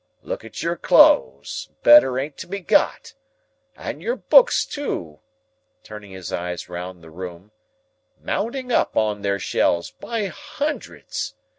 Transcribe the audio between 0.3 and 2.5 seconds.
at your clothes; better ain't to